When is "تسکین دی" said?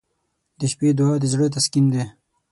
1.55-2.03